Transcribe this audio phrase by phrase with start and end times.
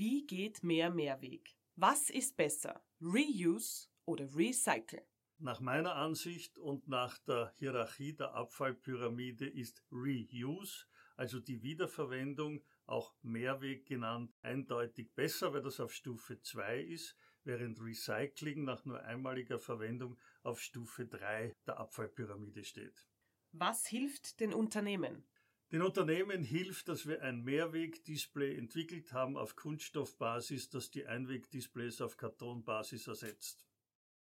[0.00, 1.58] Wie geht mehr Mehrweg?
[1.76, 2.82] Was ist besser?
[3.02, 5.04] Reuse oder Recycle?
[5.36, 10.86] Nach meiner Ansicht und nach der Hierarchie der Abfallpyramide ist Reuse,
[11.16, 17.14] also die Wiederverwendung, auch Mehrweg genannt, eindeutig besser, weil das auf Stufe 2 ist,
[17.44, 23.06] während Recycling nach nur einmaliger Verwendung auf Stufe 3 der Abfallpyramide steht.
[23.52, 25.26] Was hilft den Unternehmen?
[25.72, 32.16] Den Unternehmen hilft, dass wir ein Mehrwegdisplay entwickelt haben auf Kunststoffbasis, das die Einwegdisplays auf
[32.16, 33.64] Kartonbasis ersetzt.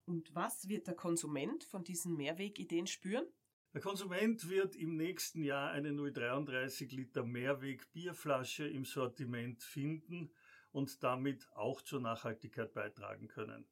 [0.05, 3.27] Und was wird der Konsument von diesen Mehrwegideen spüren?
[3.75, 10.31] Der Konsument wird im nächsten Jahr eine 033 Liter Mehrweg Bierflasche im Sortiment finden
[10.71, 13.67] und damit auch zur Nachhaltigkeit beitragen können.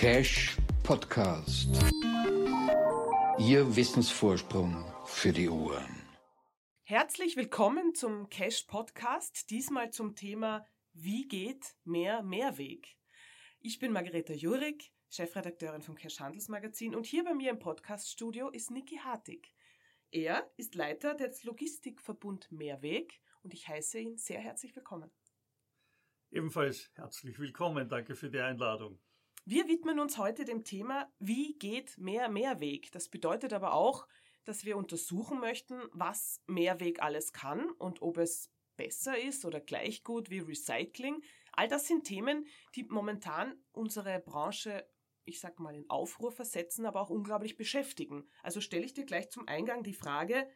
[0.00, 1.66] Cash Podcast.
[3.36, 6.04] Ihr Wissensvorsprung für die Ohren.
[6.84, 12.96] Herzlich willkommen zum Cash Podcast, diesmal zum Thema Wie geht mehr Mehrweg?
[13.58, 18.70] Ich bin Margareta Jurik, Chefredakteurin vom Cash Handelsmagazin und hier bei mir im Podcaststudio ist
[18.70, 19.52] Niki Hartig.
[20.12, 25.10] Er ist Leiter des Logistikverbund Mehrweg und ich heiße ihn sehr herzlich willkommen.
[26.30, 29.00] Ebenfalls herzlich willkommen, danke für die Einladung.
[29.50, 32.92] Wir widmen uns heute dem Thema, wie geht mehr Mehrweg?
[32.92, 34.06] Das bedeutet aber auch,
[34.44, 40.04] dass wir untersuchen möchten, was Mehrweg alles kann und ob es besser ist oder gleich
[40.04, 41.22] gut wie Recycling.
[41.52, 44.86] All das sind Themen, die momentan unsere Branche,
[45.24, 48.28] ich sag mal, in Aufruhr versetzen, aber auch unglaublich beschäftigen.
[48.42, 50.46] Also stelle ich dir gleich zum Eingang die Frage,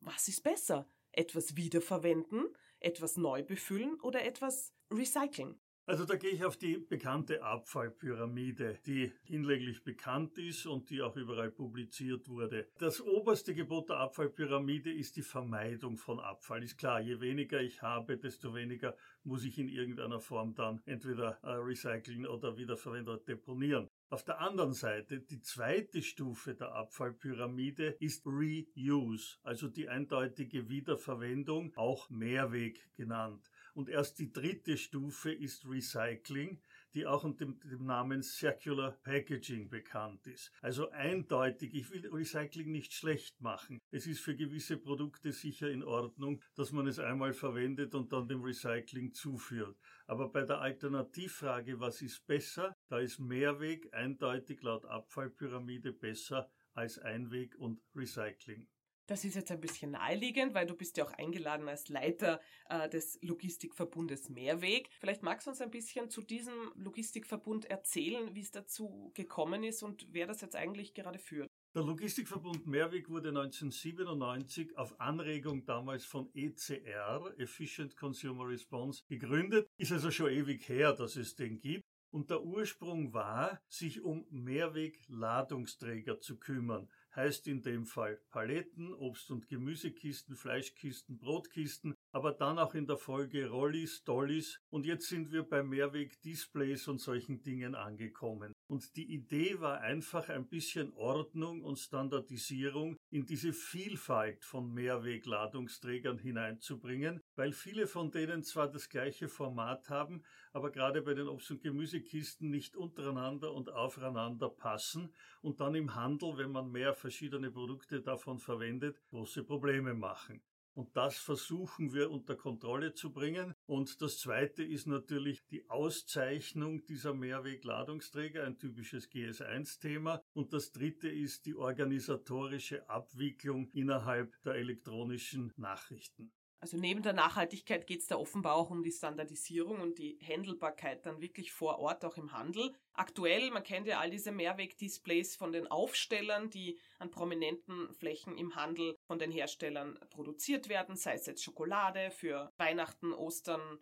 [0.00, 0.88] was ist besser?
[1.12, 2.48] Etwas wiederverwenden,
[2.80, 5.60] etwas neu befüllen oder etwas Recycling?
[5.90, 11.16] Also da gehe ich auf die bekannte Abfallpyramide, die hinlänglich bekannt ist und die auch
[11.16, 12.68] überall publiziert wurde.
[12.78, 16.62] Das oberste Gebot der Abfallpyramide ist die Vermeidung von Abfall.
[16.62, 18.94] Ist klar, je weniger ich habe, desto weniger
[19.24, 23.88] muss ich in irgendeiner Form dann entweder äh, recyceln oder wiederverwenden oder deponieren.
[24.10, 31.72] Auf der anderen Seite, die zweite Stufe der Abfallpyramide ist Reuse, also die eindeutige Wiederverwendung,
[31.76, 33.50] auch Mehrweg genannt.
[33.74, 36.60] Und erst die dritte Stufe ist Recycling,
[36.94, 40.52] die auch unter dem, dem, Namen Circular Packaging bekannt ist.
[40.60, 43.80] Also eindeutig, ich will Recycling nicht schlecht machen.
[43.90, 48.28] Es ist für gewisse Produkte sicher in Ordnung, dass man es einmal verwendet und dann
[48.28, 49.78] dem Recycling zuführt.
[50.06, 56.98] Aber bei der Alternativfrage, was ist besser, da ist Mehrweg eindeutig laut Abfallpyramide besser als
[56.98, 58.68] Einweg und Recycling.
[59.10, 62.88] Das ist jetzt ein bisschen naheliegend, weil du bist ja auch eingeladen als Leiter äh,
[62.88, 64.88] des Logistikverbundes Mehrweg.
[65.00, 69.82] Vielleicht magst du uns ein bisschen zu diesem Logistikverbund erzählen, wie es dazu gekommen ist
[69.82, 71.48] und wer das jetzt eigentlich gerade führt.
[71.74, 79.66] Der Logistikverbund Mehrweg wurde 1997 auf Anregung damals von ECR, Efficient Consumer Response, gegründet.
[79.76, 81.82] Ist also schon ewig her, dass es den gibt.
[82.12, 89.30] Und der Ursprung war, sich um Mehrwegladungsträger zu kümmern heißt in dem Fall Paletten, Obst-
[89.30, 95.32] und Gemüsekisten, Fleischkisten, Brotkisten, aber dann auch in der Folge Rollis, Dollis und jetzt sind
[95.32, 98.52] wir bei Mehrweg-Displays und solchen Dingen angekommen.
[98.68, 106.18] Und die Idee war einfach ein bisschen Ordnung und Standardisierung in diese Vielfalt von Mehrwegladungsträgern
[106.18, 110.22] hineinzubringen, weil viele von denen zwar das gleiche Format haben,
[110.52, 115.12] aber gerade bei den Obst- und Gemüsekisten nicht untereinander und aufeinander passen
[115.42, 120.42] und dann im Handel, wenn man mehr verschiedene Produkte davon verwendet, große Probleme machen.
[120.74, 123.54] Und das versuchen wir unter Kontrolle zu bringen.
[123.66, 130.22] Und das Zweite ist natürlich die Auszeichnung dieser Mehrwegladungsträger, ein typisches GS1-Thema.
[130.32, 136.32] Und das Dritte ist die organisatorische Abwicklung innerhalb der elektronischen Nachrichten.
[136.60, 141.06] Also neben der Nachhaltigkeit geht es da offenbar auch um die Standardisierung und die Händelbarkeit
[141.06, 142.74] dann wirklich vor Ort auch im Handel.
[142.92, 148.56] Aktuell, man kennt ja all diese Mehrwegdisplays von den Aufstellern, die an prominenten Flächen im
[148.56, 153.78] Handel von den Herstellern produziert werden, sei es jetzt Schokolade für Weihnachten, Ostern,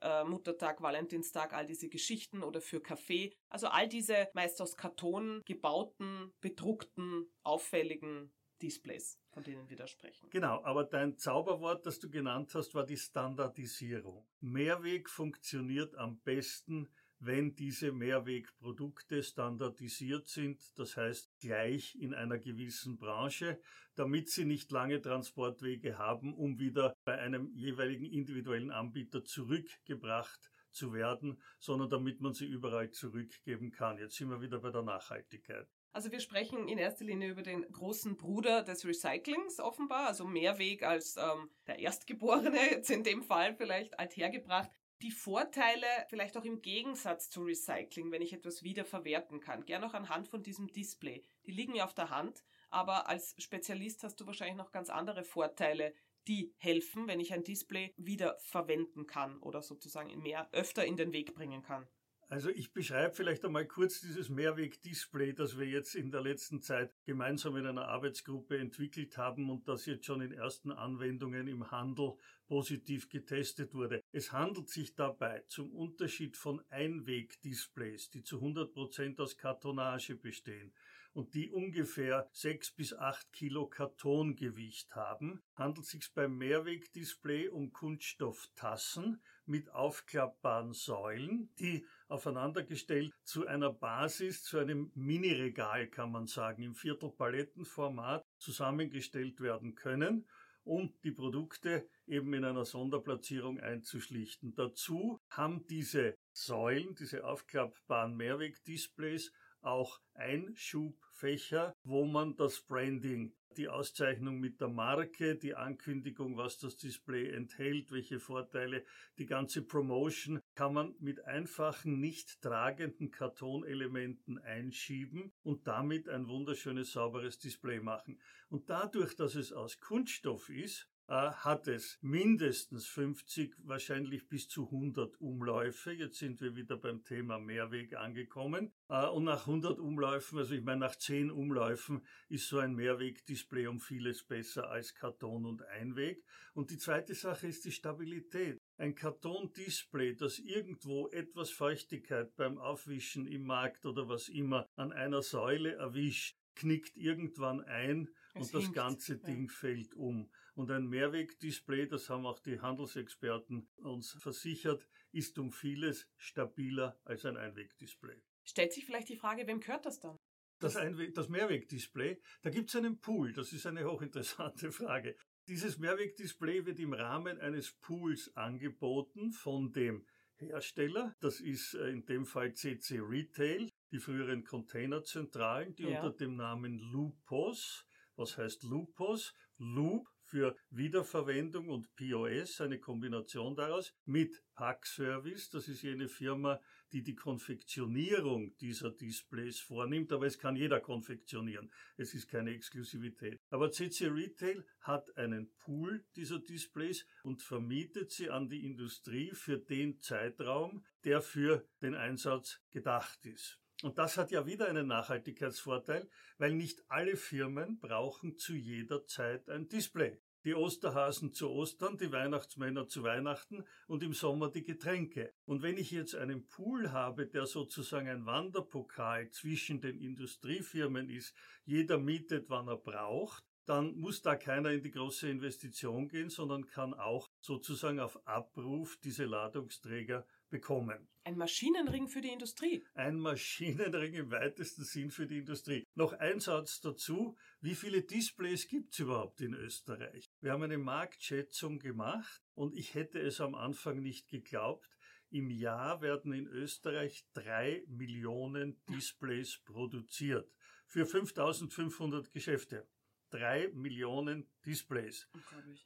[0.00, 3.34] äh, Muttertag, Valentinstag, all diese Geschichten oder für Kaffee.
[3.50, 10.30] Also all diese meist aus Karton gebauten, bedruckten, auffälligen Displays, von denen wir da sprechen.
[10.30, 14.24] Genau, aber dein Zauberwort, das du genannt hast, war die Standardisierung.
[14.40, 16.88] Mehrweg funktioniert am besten,
[17.24, 23.60] wenn diese Mehrwegprodukte standardisiert sind, das heißt gleich in einer gewissen Branche,
[23.94, 30.92] damit sie nicht lange Transportwege haben, um wieder bei einem jeweiligen individuellen Anbieter zurückgebracht zu
[30.92, 33.98] werden, sondern damit man sie überall zurückgeben kann.
[33.98, 35.68] Jetzt sind wir wieder bei der Nachhaltigkeit.
[35.94, 40.84] Also wir sprechen in erster Linie über den großen Bruder des Recyclings offenbar, also Mehrweg
[40.84, 44.70] als ähm, der Erstgeborene, jetzt in dem Fall vielleicht althergebracht.
[45.02, 49.66] Die Vorteile vielleicht auch im Gegensatz zu Recycling, wenn ich etwas wiederverwerten kann.
[49.66, 51.22] Gern auch anhand von diesem Display.
[51.44, 55.24] Die liegen ja auf der Hand, aber als Spezialist hast du wahrscheinlich noch ganz andere
[55.24, 55.92] Vorteile,
[56.26, 61.34] die helfen, wenn ich ein Display wiederverwenden kann oder sozusagen mehr öfter in den Weg
[61.34, 61.86] bringen kann.
[62.32, 66.90] Also ich beschreibe vielleicht einmal kurz dieses Mehrweg-Display, das wir jetzt in der letzten Zeit
[67.04, 72.14] gemeinsam in einer Arbeitsgruppe entwickelt haben und das jetzt schon in ersten Anwendungen im Handel
[72.46, 74.00] positiv getestet wurde.
[74.12, 80.72] Es handelt sich dabei zum Unterschied von Einweg-Displays, die zu 100 Prozent aus Kartonage bestehen
[81.14, 89.22] und die ungefähr 6 bis 8 Kilo Kartongewicht haben, handelt sich beim Mehrweg-Display um Kunststofftassen
[89.44, 96.74] mit aufklappbaren Säulen, die aufeinandergestellt zu einer Basis, zu einem Mini-Regal, kann man sagen, im
[96.74, 100.26] Viertelpalettenformat zusammengestellt werden können,
[100.62, 104.54] um die Produkte eben in einer Sonderplatzierung einzuschlichten.
[104.54, 109.32] Dazu haben diese Säulen, diese aufklappbaren Mehrwegdisplays
[109.62, 116.76] auch Einschubfächer, wo man das Branding, die Auszeichnung mit der Marke, die Ankündigung, was das
[116.76, 118.84] Display enthält, welche Vorteile,
[119.18, 126.92] die ganze Promotion kann man mit einfachen, nicht tragenden Kartonelementen einschieben und damit ein wunderschönes,
[126.92, 128.20] sauberes Display machen.
[128.48, 135.20] Und dadurch, dass es aus Kunststoff ist, hat es mindestens 50, wahrscheinlich bis zu 100
[135.20, 135.92] Umläufe.
[135.92, 138.72] Jetzt sind wir wieder beim Thema Mehrweg angekommen.
[138.88, 143.66] Äh, und nach 100 Umläufen, also ich meine nach 10 Umläufen, ist so ein Mehrwegdisplay
[143.66, 146.24] um vieles besser als Karton und Einweg.
[146.54, 148.58] Und die zweite Sache ist die Stabilität.
[148.76, 155.22] Ein Kartondisplay, das irgendwo etwas Feuchtigkeit beim Aufwischen im Markt oder was immer an einer
[155.22, 159.52] Säule erwischt, knickt irgendwann ein es und das ganze Ding ja.
[159.52, 160.30] fällt um.
[160.54, 167.24] Und ein Mehrwegdisplay, das haben auch die Handelsexperten uns versichert, ist um vieles stabiler als
[167.24, 168.22] ein Einwegdisplay.
[168.44, 170.18] Stellt sich vielleicht die Frage, wem gehört das dann?
[170.58, 175.16] Das, Einweg, das Mehrwegdisplay, da gibt es einen Pool, das ist eine hochinteressante Frage.
[175.48, 180.06] Dieses Mehrwegdisplay wird im Rahmen eines Pools angeboten von dem
[180.36, 186.02] Hersteller, das ist äh, in dem Fall CC Retail, die früheren Containerzentralen, die ja.
[186.02, 187.86] unter dem Namen Lupos,
[188.16, 189.34] was heißt Lupos?
[189.58, 196.58] Loop für Wiederverwendung und POS, eine Kombination daraus, mit Packservice, das ist jene Firma,
[196.92, 201.70] die die Konfektionierung dieser Displays vornimmt, aber es kann jeder konfektionieren.
[201.96, 203.40] Es ist keine Exklusivität.
[203.50, 209.58] Aber CC Retail hat einen Pool dieser Displays und vermietet sie an die Industrie für
[209.58, 213.61] den Zeitraum, der für den Einsatz gedacht ist.
[213.82, 216.08] Und das hat ja wieder einen Nachhaltigkeitsvorteil,
[216.38, 220.20] weil nicht alle Firmen brauchen zu jeder Zeit ein Display.
[220.44, 225.34] Die Osterhasen zu Ostern, die Weihnachtsmänner zu Weihnachten und im Sommer die Getränke.
[225.44, 231.34] Und wenn ich jetzt einen Pool habe, der sozusagen ein Wanderpokal zwischen den Industriefirmen ist,
[231.64, 236.66] jeder mietet, wann er braucht, dann muss da keiner in die große Investition gehen, sondern
[236.66, 241.08] kann auch sozusagen auf Abruf diese Ladungsträger bekommen.
[241.24, 242.84] Ein Maschinenring für die Industrie.
[242.94, 245.84] Ein Maschinenring im weitesten Sinn für die Industrie.
[245.94, 247.36] Noch ein Satz dazu.
[247.60, 250.30] Wie viele Displays gibt es überhaupt in Österreich?
[250.40, 254.88] Wir haben eine Marktschätzung gemacht und ich hätte es am Anfang nicht geglaubt.
[255.30, 260.52] Im Jahr werden in Österreich drei Millionen Displays produziert
[260.86, 262.86] für 5500 Geschäfte.
[263.30, 265.26] Drei Millionen Displays.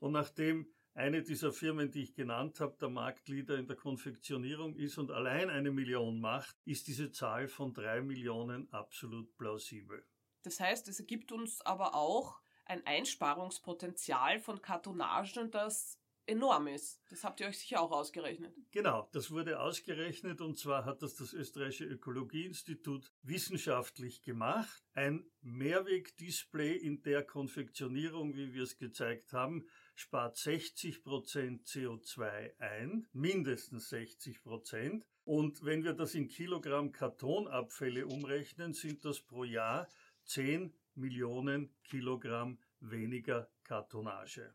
[0.00, 4.96] Und nachdem eine dieser Firmen, die ich genannt habe, der Marktleader in der Konfektionierung ist
[4.96, 10.02] und allein eine Million macht, ist diese Zahl von drei Millionen absolut plausibel.
[10.42, 17.00] Das heißt, es ergibt uns aber auch ein Einsparungspotenzial von Kartonagen, das enorm ist.
[17.10, 18.54] Das habt ihr euch sicher auch ausgerechnet.
[18.70, 24.82] Genau, das wurde ausgerechnet und zwar hat das das österreichische Ökologieinstitut wissenschaftlich gemacht.
[24.94, 33.92] Ein Mehrwegdisplay in der Konfektionierung, wie wir es gezeigt haben, spart 60% CO2 ein, mindestens
[33.92, 39.88] 60% Und wenn wir das in Kilogramm Kartonabfälle umrechnen, sind das pro Jahr
[40.24, 44.54] 10 Millionen Kilogramm weniger Kartonage.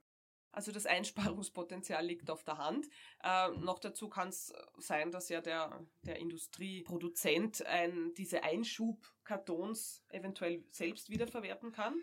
[0.52, 2.88] Also das Einsparungspotenzial liegt auf der Hand.
[3.24, 10.64] Äh, noch dazu kann es sein, dass ja der, der Industrieproduzent ein, diese Einschubkartons eventuell
[10.70, 11.96] selbst wiederverwerten kann.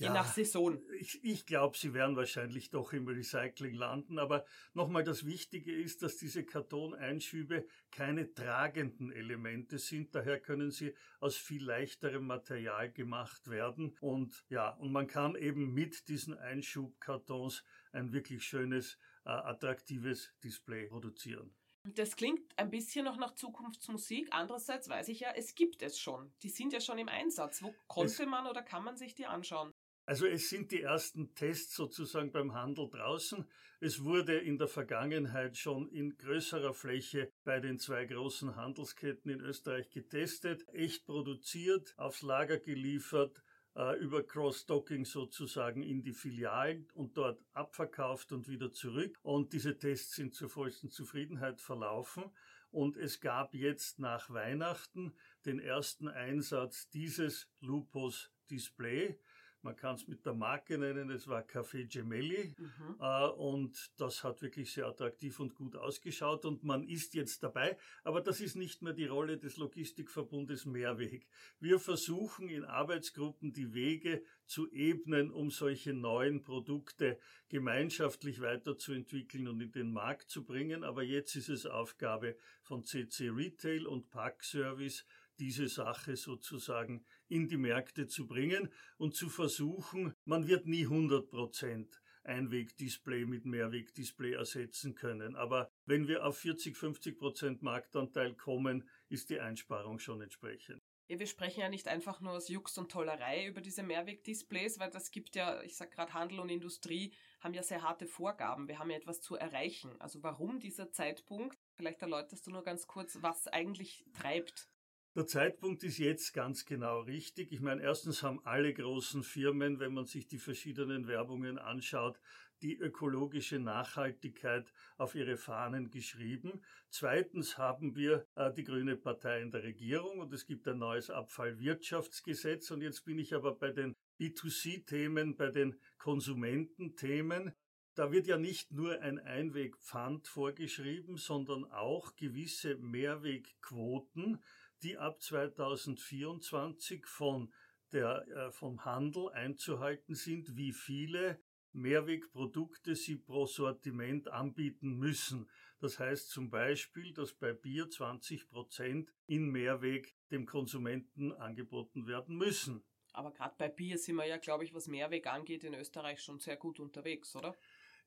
[0.00, 0.80] Je ja, nach Saison.
[0.98, 4.18] Ich, ich glaube, sie werden wahrscheinlich doch im Recycling landen.
[4.18, 10.14] Aber nochmal, das Wichtige ist, dass diese Kartoneinschübe keine tragenden Elemente sind.
[10.14, 13.94] Daher können sie aus viel leichterem Material gemacht werden.
[14.00, 20.86] Und ja, und man kann eben mit diesen Einschubkartons ein wirklich schönes, äh, attraktives Display
[20.86, 21.54] produzieren.
[21.84, 24.28] Das klingt ein bisschen noch nach Zukunftsmusik.
[24.32, 26.30] Andererseits weiß ich ja, es gibt es schon.
[26.42, 27.62] Die sind ja schon im Einsatz.
[27.62, 29.72] Wo konnte es man oder kann man sich die anschauen?
[30.10, 33.46] Also es sind die ersten Tests sozusagen beim Handel draußen.
[33.78, 39.40] Es wurde in der Vergangenheit schon in größerer Fläche bei den zwei großen Handelsketten in
[39.40, 43.42] Österreich getestet, echt produziert, aufs Lager geliefert,
[43.76, 49.18] äh, über Cross-Docking sozusagen in die Filialen und dort abverkauft und wieder zurück.
[49.22, 52.24] Und diese Tests sind zur vollsten Zufriedenheit verlaufen.
[52.70, 55.12] Und es gab jetzt nach Weihnachten
[55.44, 59.18] den ersten Einsatz dieses Lupus Display
[59.62, 62.96] man kann es mit der Marke nennen, es war Café Gemelli mhm.
[63.00, 67.76] äh, und das hat wirklich sehr attraktiv und gut ausgeschaut und man ist jetzt dabei,
[68.04, 71.26] aber das ist nicht mehr die Rolle des Logistikverbundes Mehrweg.
[71.58, 79.60] Wir versuchen in Arbeitsgruppen die Wege zu ebnen, um solche neuen Produkte gemeinschaftlich weiterzuentwickeln und
[79.60, 84.42] in den Markt zu bringen, aber jetzt ist es Aufgabe von CC Retail und Pack
[84.42, 85.04] Service,
[85.38, 88.68] diese Sache sozusagen in die Märkte zu bringen
[88.98, 95.36] und zu versuchen, man wird nie 100 Prozent Einwegdisplay mit Mehrwegdisplay ersetzen können.
[95.36, 100.82] Aber wenn wir auf 40, 50 Prozent Marktanteil kommen, ist die Einsparung schon entsprechend.
[101.08, 104.90] Ja, wir sprechen ja nicht einfach nur aus Jux und Tollerei über diese Mehrwegdisplays, weil
[104.90, 108.68] das gibt ja, ich sag gerade Handel und Industrie haben ja sehr harte Vorgaben.
[108.68, 109.90] Wir haben ja etwas zu erreichen.
[110.00, 111.58] Also warum dieser Zeitpunkt?
[111.74, 114.68] Vielleicht erläuterst du nur ganz kurz, was eigentlich treibt.
[115.16, 117.50] Der Zeitpunkt ist jetzt ganz genau richtig.
[117.50, 122.20] Ich meine, erstens haben alle großen Firmen, wenn man sich die verschiedenen Werbungen anschaut,
[122.62, 126.62] die ökologische Nachhaltigkeit auf ihre Fahnen geschrieben.
[126.90, 131.10] Zweitens haben wir äh, die Grüne Partei in der Regierung und es gibt ein neues
[131.10, 132.70] Abfallwirtschaftsgesetz.
[132.70, 137.52] Und jetzt bin ich aber bei den B2C-Themen, bei den Konsumententhemen.
[137.96, 144.38] Da wird ja nicht nur ein Einwegpfand vorgeschrieben, sondern auch gewisse Mehrwegquoten
[144.82, 147.52] die ab 2024 von
[147.92, 151.40] der, äh, vom Handel einzuhalten sind, wie viele
[151.72, 155.48] Mehrwegprodukte sie pro Sortiment anbieten müssen.
[155.78, 162.36] Das heißt zum Beispiel, dass bei Bier 20 Prozent in Mehrweg dem Konsumenten angeboten werden
[162.36, 162.82] müssen.
[163.12, 166.38] Aber gerade bei Bier sind wir ja, glaube ich, was Mehrweg angeht, in Österreich schon
[166.38, 167.56] sehr gut unterwegs, oder?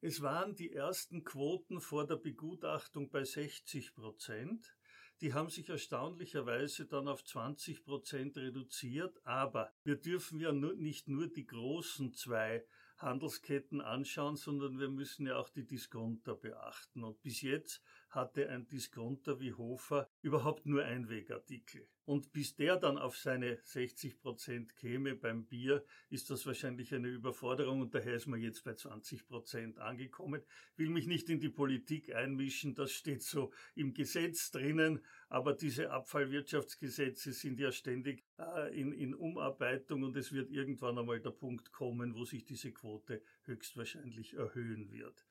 [0.01, 4.75] Es waren die ersten Quoten vor der Begutachtung bei 60 Prozent
[5.23, 9.25] die haben sich erstaunlicherweise dann auf 20 Prozent reduziert.
[9.25, 12.65] Aber wir dürfen ja nur, nicht nur die großen zwei
[12.97, 17.05] Handelsketten anschauen, sondern wir müssen ja auch die Discounter beachten.
[17.05, 17.81] Und bis jetzt
[18.15, 21.87] hatte ein Discounter wie Hofer überhaupt nur Einwegartikel.
[22.05, 27.07] Und bis der dann auf seine 60 Prozent käme beim Bier, ist das wahrscheinlich eine
[27.07, 30.41] Überforderung und daher ist man jetzt bei 20 Prozent angekommen.
[30.75, 35.91] Will mich nicht in die Politik einmischen, das steht so im Gesetz drinnen, aber diese
[35.91, 41.71] Abfallwirtschaftsgesetze sind ja ständig äh, in, in Umarbeitung und es wird irgendwann einmal der Punkt
[41.71, 45.25] kommen, wo sich diese Quote höchstwahrscheinlich erhöhen wird.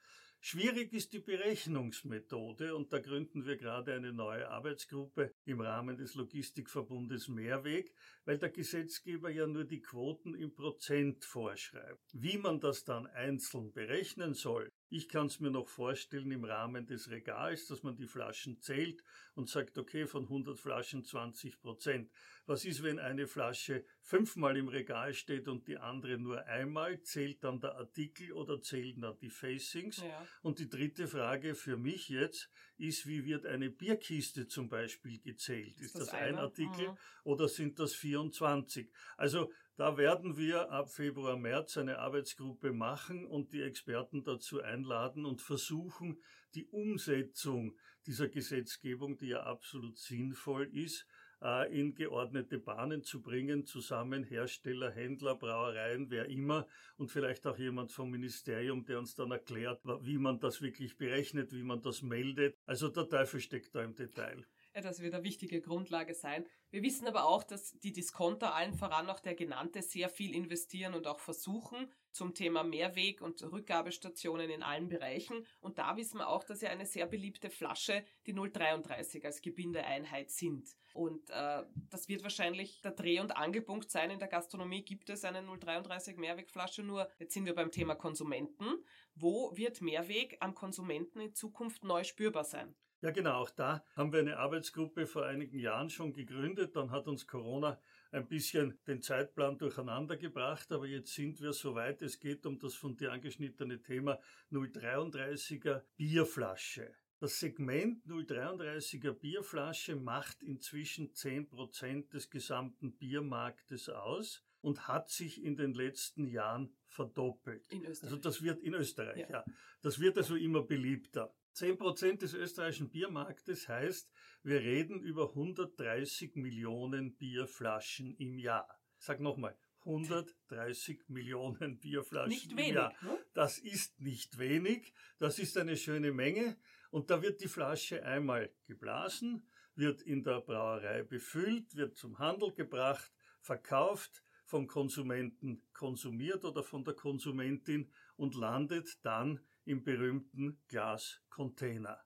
[0.44, 6.16] Schwierig ist die Berechnungsmethode und da gründen wir gerade eine neue Arbeitsgruppe im Rahmen des
[6.16, 7.94] Logistikverbundes Mehrweg,
[8.25, 12.11] weil der Gesetzgeber ja nur die Quoten im Prozent vorschreibt.
[12.12, 16.87] Wie man das dann einzeln berechnen soll, ich kann es mir noch vorstellen im Rahmen
[16.87, 19.00] des Regals, dass man die Flaschen zählt
[19.37, 22.11] und sagt, okay, von 100 Flaschen 20 Prozent.
[22.46, 27.00] Was ist, wenn eine Flasche fünfmal im Regal steht und die andere nur einmal?
[27.02, 29.99] Zählt dann der Artikel oder zählen dann die Facings?
[29.99, 30.26] Ja.
[30.42, 35.80] Und die dritte Frage für mich jetzt ist, wie wird eine Bierkiste zum Beispiel gezählt?
[35.80, 36.96] Ist, ist das, das ein Artikel mhm.
[37.22, 38.90] oder sind das 24?
[39.16, 45.25] Also da werden wir ab Februar, März eine Arbeitsgruppe machen und die Experten dazu einladen
[45.25, 46.20] und versuchen,
[46.54, 51.06] die Umsetzung dieser Gesetzgebung, die ja absolut sinnvoll ist,
[51.42, 57.58] äh, in geordnete Bahnen zu bringen, zusammen Hersteller, Händler, Brauereien, wer immer und vielleicht auch
[57.58, 62.02] jemand vom Ministerium, der uns dann erklärt, wie man das wirklich berechnet, wie man das
[62.02, 62.56] meldet.
[62.66, 64.46] Also der Teufel steckt da im Detail.
[64.75, 66.47] Das wird eine wichtige Grundlage sein.
[66.71, 70.95] Wir wissen aber auch, dass die Discounter allen voran auch der genannte sehr viel investieren
[70.95, 75.47] und auch versuchen zum Thema Mehrweg- und Rückgabestationen in allen Bereichen.
[75.61, 80.31] Und da wissen wir auch, dass ja eine sehr beliebte Flasche die 033 als Gebindeeinheit
[80.31, 80.69] sind.
[80.95, 84.11] Und äh, das wird wahrscheinlich der Dreh- und Angelpunkt sein.
[84.11, 88.85] In der Gastronomie gibt es eine 033 Mehrwegflasche, nur jetzt sind wir beim Thema Konsumenten.
[89.14, 92.75] Wo wird Mehrweg am Konsumenten in Zukunft neu spürbar sein?
[93.02, 93.40] Ja, genau.
[93.40, 96.76] Auch da haben wir eine Arbeitsgruppe vor einigen Jahren schon gegründet.
[96.76, 97.80] Dann hat uns Corona
[98.12, 100.71] ein bisschen den Zeitplan durcheinander gebracht.
[100.71, 102.00] Aber jetzt sind wir soweit.
[102.00, 104.21] Es geht um das von dir angeschnittene Thema
[104.52, 106.94] 033er Bierflasche.
[107.18, 115.56] Das Segment 033er Bierflasche macht inzwischen 10% des gesamten Biermarktes aus und hat sich in
[115.56, 117.66] den letzten Jahren verdoppelt.
[117.73, 118.12] In Österreich.
[118.12, 119.30] Also das wird in Österreich, Ja.
[119.30, 119.44] ja.
[119.82, 121.35] Das wird also immer beliebter.
[121.54, 124.11] 10% des österreichischen Biermarktes heißt,
[124.42, 128.68] wir reden über 130 Millionen Bierflaschen im Jahr.
[128.99, 132.75] Sag nochmal, 130 Millionen Bierflaschen Nicht im wenig.
[132.75, 132.94] Jahr.
[133.02, 133.18] Ne?
[133.35, 136.56] Das ist nicht wenig, das ist eine schöne Menge
[136.90, 142.52] und da wird die Flasche einmal geblasen, wird in der Brauerei befüllt, wird zum Handel
[142.52, 152.00] gebracht, verkauft, vom Konsumenten konsumiert oder von der Konsumentin und landet dann im berühmten Glascontainer.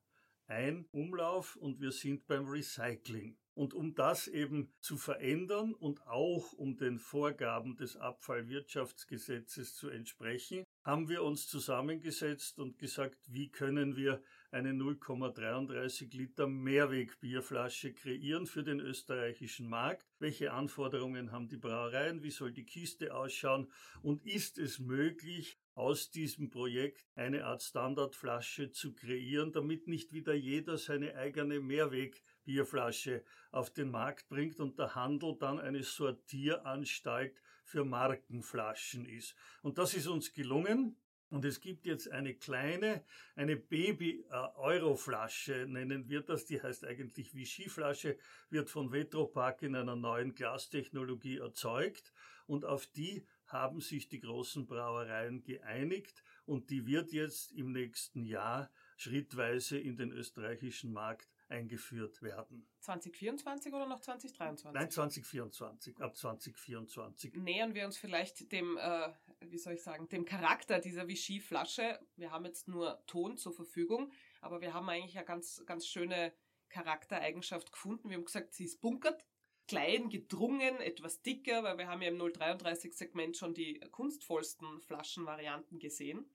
[0.47, 3.37] Ein Umlauf und wir sind beim Recycling.
[3.55, 10.65] Und um das eben zu verändern und auch um den Vorgaben des Abfallwirtschaftsgesetzes zu entsprechen,
[10.85, 18.63] haben wir uns zusammengesetzt und gesagt, wie können wir eine 0,33 Liter Mehrwegbierflasche kreieren für
[18.63, 20.07] den österreichischen Markt?
[20.19, 22.23] Welche Anforderungen haben die Brauereien?
[22.23, 23.71] Wie soll die Kiste ausschauen?
[24.03, 30.33] Und ist es möglich, aus diesem Projekt eine Art Standardflasche zu kreieren, damit nicht wieder
[30.33, 33.23] jeder seine eigene Mehrwegbierflasche
[33.53, 39.35] auf den Markt bringt und der Handel dann eine Sortieranstalt für Markenflaschen ist.
[39.61, 40.97] Und das ist uns gelungen.
[41.29, 43.03] Und es gibt jetzt eine kleine,
[43.35, 48.17] eine Baby-Euro-Flasche, nennen wir das, die heißt eigentlich Vichy-Flasche,
[48.49, 52.13] wird von Vetropack in einer neuen Glastechnologie erzeugt.
[52.47, 56.23] Und auf die haben sich die großen Brauereien geeinigt.
[56.45, 62.67] Und die wird jetzt im nächsten Jahr schrittweise in den österreichischen Markt eingeführt werden.
[62.81, 64.73] 2024 oder noch 2023?
[64.73, 67.35] Nein, 2024, ab 2024.
[67.35, 72.01] Nähern wir uns vielleicht dem, äh, wie soll ich sagen, dem Charakter dieser Vichy-Flasche.
[72.17, 76.33] Wir haben jetzt nur Ton zur Verfügung, aber wir haben eigentlich eine ganz, ganz schöne
[76.69, 78.11] Charaktereigenschaft gefunden.
[78.11, 79.25] Wir haben gesagt, sie ist bunkert,
[79.69, 86.27] klein, gedrungen, etwas dicker, weil wir haben ja im 033-Segment schon die kunstvollsten Flaschenvarianten gesehen.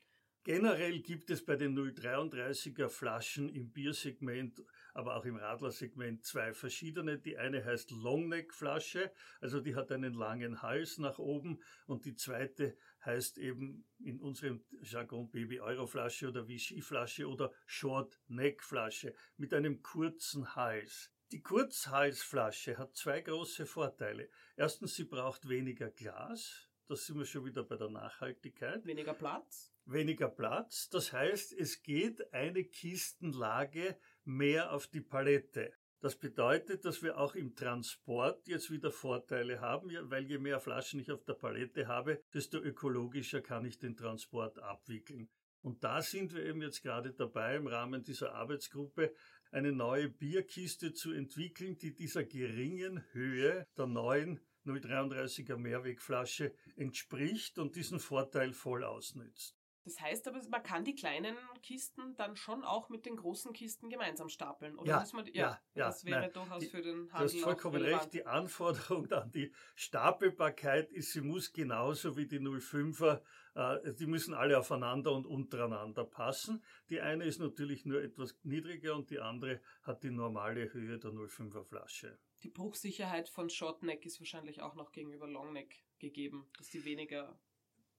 [0.43, 7.17] Generell gibt es bei den 033er Flaschen im Biersegment, aber auch im Radlersegment zwei verschiedene.
[7.19, 12.15] Die eine heißt Longneck Flasche, also die hat einen langen Hals nach oben und die
[12.15, 18.63] zweite heißt eben in unserem Jargon Baby Euro Flasche oder Vichy Flasche oder Short Neck
[18.63, 21.11] Flasche mit einem kurzen Hals.
[21.31, 24.29] Die Kurzhalsflasche hat zwei große Vorteile.
[24.57, 26.70] Erstens, sie braucht weniger Glas.
[26.91, 29.73] Das sind wir schon wieder bei der Nachhaltigkeit Weniger Platz.
[29.85, 30.89] weniger Platz.
[30.89, 35.73] Das heißt, es geht eine Kistenlage mehr auf die Palette.
[36.01, 40.99] Das bedeutet, dass wir auch im Transport jetzt wieder Vorteile haben, weil je mehr Flaschen
[40.99, 45.29] ich auf der Palette habe, desto ökologischer kann ich den Transport abwickeln.
[45.61, 49.13] Und da sind wir eben jetzt gerade dabei, im Rahmen dieser Arbeitsgruppe
[49.49, 57.75] eine neue Bierkiste zu entwickeln, die dieser geringen Höhe der neuen 033er Mehrwegflasche entspricht und
[57.75, 59.57] diesen Vorteil voll ausnützt.
[59.83, 63.89] Das heißt aber, man kann die kleinen Kisten dann schon auch mit den großen Kisten
[63.89, 64.75] gemeinsam stapeln.
[64.77, 67.23] Oder Ja, muss man, ja, ja, das wäre nein, durchaus die- für den Du Handel
[67.25, 73.23] hast vollkommen recht, die Anforderung an die Stapelbarkeit ist, sie muss genauso wie die 05er,
[73.55, 76.63] äh, die müssen alle aufeinander und untereinander passen.
[76.89, 81.11] Die eine ist natürlich nur etwas niedriger und die andere hat die normale Höhe der
[81.11, 82.19] 05er Flasche.
[82.43, 87.39] Die Bruchsicherheit von Shortneck ist wahrscheinlich auch noch gegenüber Longneck gegeben, dass die weniger.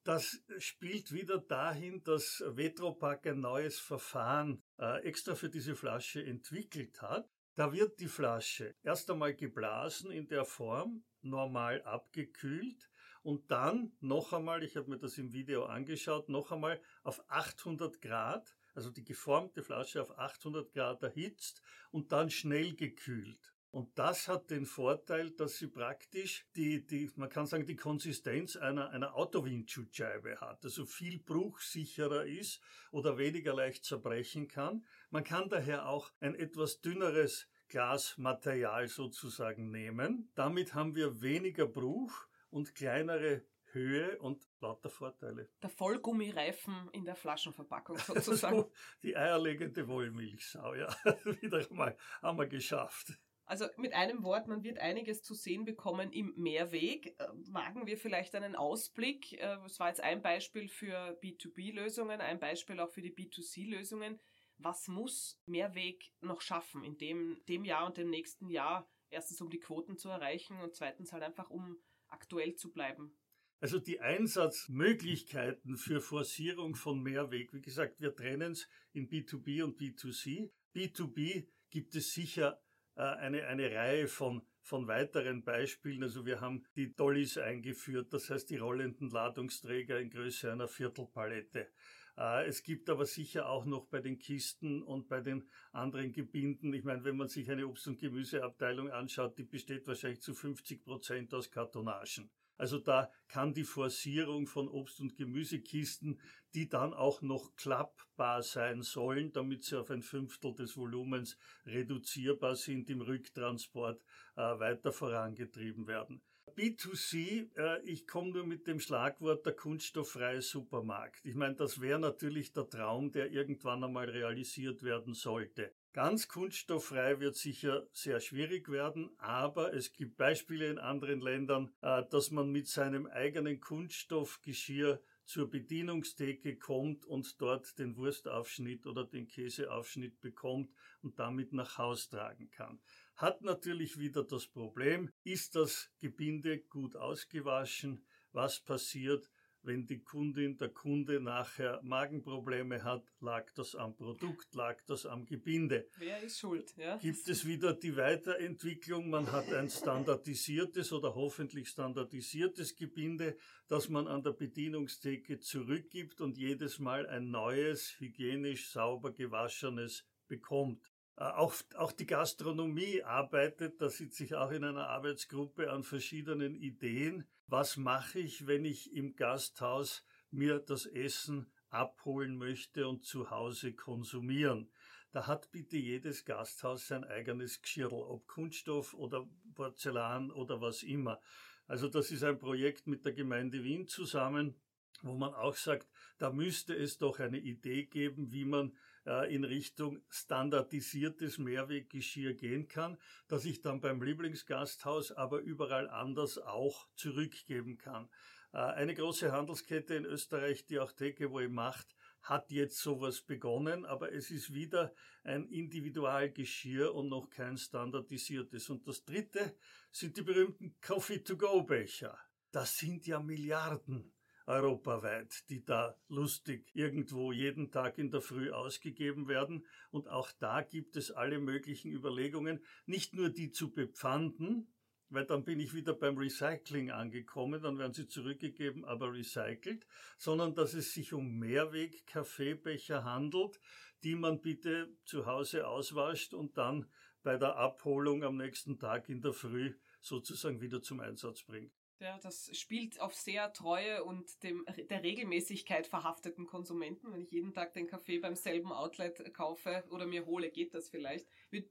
[0.05, 7.00] Das spielt wieder dahin, dass Vetropack ein neues Verfahren äh, extra für diese Flasche entwickelt
[7.02, 7.31] hat.
[7.55, 12.90] Da wird die Flasche erst einmal geblasen in der Form, normal abgekühlt
[13.22, 18.00] und dann noch einmal, ich habe mir das im Video angeschaut, noch einmal auf 800
[18.00, 23.52] Grad, also die geformte Flasche auf 800 Grad erhitzt und dann schnell gekühlt.
[23.72, 28.54] Und das hat den Vorteil, dass sie praktisch die, die, man kann sagen, die Konsistenz
[28.54, 34.85] einer, einer Autowindschutzscheibe hat, also viel bruchsicherer ist oder weniger leicht zerbrechen kann.
[35.08, 40.30] Man kann daher auch ein etwas dünneres Glasmaterial sozusagen nehmen.
[40.35, 45.48] Damit haben wir weniger Bruch und kleinere Höhe und lauter Vorteile.
[45.62, 48.66] Der Vollgummireifen in der Flaschenverpackung sozusagen.
[49.02, 50.94] Die eierlegende Wollmilchsau, ja.
[51.40, 53.18] Wieder einmal haben wir geschafft.
[53.53, 57.09] Also mit einem Wort, man wird einiges zu sehen bekommen im Mehrweg.
[57.19, 59.35] Äh, wagen wir vielleicht einen Ausblick?
[59.35, 64.19] Äh, es war jetzt ein Beispiel für B2B-Lösungen, ein Beispiel auch für die B2C-Lösungen.
[64.57, 68.88] Was muss Mehrweg noch schaffen in dem, dem Jahr und dem nächsten Jahr?
[69.11, 71.77] Erstens, um die Quoten zu erreichen und zweitens halt einfach, um
[72.09, 73.15] aktuell zu bleiben.
[73.61, 79.79] Also die Einsatzmöglichkeiten für Forcierung von Mehrweg, wie gesagt, wir trennen es in B2B und
[79.79, 80.49] B2C.
[80.75, 82.59] B2B gibt es sicher
[83.00, 86.02] eine, eine Reihe von, von weiteren Beispielen.
[86.02, 91.68] Also wir haben die Dollies eingeführt, das heißt die rollenden Ladungsträger in Größe einer Viertelpalette.
[92.16, 96.72] Äh, es gibt aber sicher auch noch bei den Kisten und bei den anderen Gebinden,
[96.74, 100.85] ich meine, wenn man sich eine Obst- und Gemüseabteilung anschaut, die besteht wahrscheinlich zu 50
[100.85, 102.31] Prozent aus Kartonagen.
[102.62, 106.20] Also da kann die Forcierung von Obst- und Gemüsekisten,
[106.55, 112.55] die dann auch noch klappbar sein sollen, damit sie auf ein Fünftel des Volumens reduzierbar
[112.55, 114.05] sind, im Rücktransport
[114.37, 116.22] äh, weiter vorangetrieben werden.
[116.57, 121.24] B2C, äh, ich komme nur mit dem Schlagwort der kunststofffreie Supermarkt.
[121.24, 125.72] Ich meine, das wäre natürlich der Traum, der irgendwann einmal realisiert werden sollte.
[125.92, 132.02] Ganz kunststofffrei wird sicher sehr schwierig werden, aber es gibt Beispiele in anderen Ländern, äh,
[132.11, 139.28] dass man mit seinem eigenen Kunststoffgeschirr zur Bedienungstheke kommt und dort den Wurstaufschnitt oder den
[139.28, 140.70] Käseaufschnitt bekommt
[141.02, 142.81] und damit nach Haus tragen kann.
[143.22, 148.04] Hat natürlich wieder das Problem, ist das Gebinde gut ausgewaschen?
[148.32, 149.30] Was passiert,
[149.62, 155.24] wenn die Kundin, der Kunde nachher Magenprobleme hat, lag das am Produkt, lag das am
[155.24, 155.87] Gebinde.
[155.98, 156.74] Wer ist schuld?
[156.76, 156.96] Ja?
[156.96, 163.37] Gibt es wieder die Weiterentwicklung, man hat ein standardisiertes oder hoffentlich standardisiertes Gebinde,
[163.68, 170.91] das man an der Bedienungstheke zurückgibt und jedes Mal ein neues, hygienisch sauber gewaschenes bekommt.
[171.22, 176.56] Äh, auch, auch die Gastronomie arbeitet, da sitze ich auch in einer Arbeitsgruppe an verschiedenen
[176.56, 177.24] Ideen.
[177.46, 183.72] Was mache ich, wenn ich im Gasthaus mir das Essen abholen möchte und zu Hause
[183.72, 184.70] konsumieren?
[185.12, 191.20] Da hat bitte jedes Gasthaus sein eigenes Geschirr, ob Kunststoff oder Porzellan oder was immer.
[191.68, 194.56] Also das ist ein Projekt mit der Gemeinde Wien zusammen,
[195.02, 195.87] wo man auch sagt,
[196.18, 198.76] da müsste es doch eine Idee geben, wie man
[199.07, 206.38] äh, in Richtung standardisiertes Mehrweggeschirr gehen kann, das ich dann beim Lieblingsgasthaus aber überall anders
[206.38, 208.09] auch zurückgeben kann.
[208.53, 214.12] Äh, eine große Handelskette in Österreich, die auch Takeaway macht, hat jetzt sowas begonnen, aber
[214.12, 218.71] es ist wieder ein Individualgeschirr und noch kein standardisiertes.
[218.71, 219.57] Und das dritte
[219.91, 222.17] sind die berühmten Coffee-to-go-Becher.
[222.53, 224.12] Das sind ja Milliarden
[224.46, 229.66] europaweit, die da lustig irgendwo jeden Tag in der Früh ausgegeben werden.
[229.90, 234.72] Und auch da gibt es alle möglichen Überlegungen, nicht nur die zu bepfanden,
[235.12, 240.55] weil dann bin ich wieder beim Recycling angekommen, dann werden sie zurückgegeben, aber recycelt, sondern
[240.55, 243.61] dass es sich um Mehrweg-Kaffeebecher handelt,
[244.02, 246.87] die man bitte zu Hause auswascht und dann
[247.22, 251.82] bei der Abholung am nächsten Tag in der Früh sozusagen wieder zum Einsatz bringt.
[252.03, 257.12] Ja, das spielt auf sehr treue und dem, der Regelmäßigkeit verhafteten Konsumenten.
[257.12, 260.88] Wenn ich jeden Tag den Kaffee beim selben Outlet kaufe oder mir hole, geht das
[260.88, 261.29] vielleicht.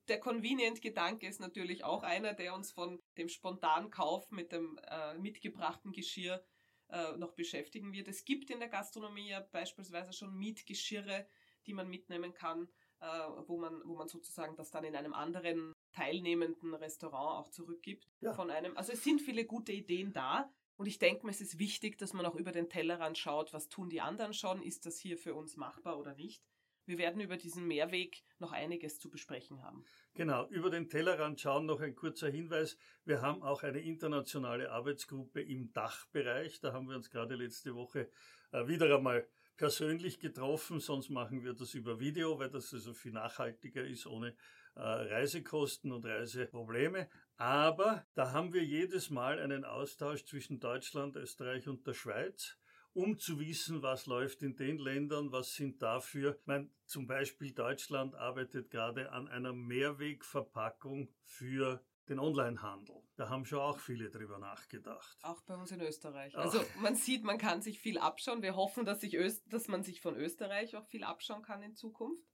[0.07, 5.17] Der Convenient-Gedanke ist natürlich auch einer, der uns von dem spontanen Kauf mit dem äh,
[5.17, 6.41] mitgebrachten Geschirr
[6.87, 8.07] äh, noch beschäftigen wird.
[8.07, 11.27] Es gibt in der Gastronomie ja beispielsweise schon Mietgeschirre,
[11.65, 12.69] die man mitnehmen kann,
[13.01, 13.05] äh,
[13.47, 18.33] wo, man, wo man sozusagen das dann in einem anderen teilnehmenden Restaurant auch zurückgibt ja.
[18.33, 18.77] von einem.
[18.77, 20.51] Also es sind viele gute Ideen da.
[20.77, 23.69] Und ich denke mir, es ist wichtig, dass man auch über den Tellerrand schaut, was
[23.69, 26.43] tun die anderen schon, ist das hier für uns machbar oder nicht.
[26.85, 29.85] Wir werden über diesen Mehrweg noch einiges zu besprechen haben.
[30.15, 32.77] Genau, über den Tellerrand schauen noch ein kurzer Hinweis.
[33.05, 36.59] Wir haben auch eine internationale Arbeitsgruppe im Dachbereich.
[36.59, 38.09] Da haben wir uns gerade letzte Woche
[38.51, 39.27] äh, wieder einmal
[39.57, 44.35] persönlich getroffen, sonst machen wir das über Video, weil das also viel nachhaltiger ist, ohne
[44.75, 47.09] Reisekosten und Reiseprobleme.
[47.37, 52.57] Aber da haben wir jedes Mal einen Austausch zwischen Deutschland, Österreich und der Schweiz
[52.93, 56.37] um zu wissen, was läuft in den Ländern, was sind dafür.
[56.39, 62.95] Ich meine, zum Beispiel Deutschland arbeitet gerade an einer Mehrwegverpackung für den Onlinehandel.
[63.15, 65.17] Da haben schon auch viele drüber nachgedacht.
[65.21, 66.35] Auch bei uns in Österreich.
[66.37, 68.41] Also man sieht, man kann sich viel abschauen.
[68.41, 71.75] Wir hoffen, dass, sich Öst dass man sich von Österreich auch viel abschauen kann in
[71.75, 72.27] Zukunft.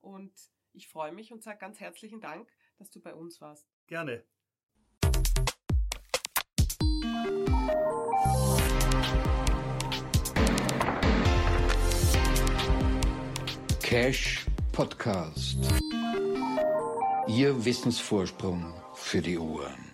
[0.00, 0.32] Und
[0.78, 3.66] ich freue mich und sage ganz herzlichen Dank, dass du bei uns warst.
[3.88, 4.22] Gerne.
[13.82, 15.58] Cash Podcast.
[17.26, 19.87] Ihr Wissensvorsprung für die Ohren.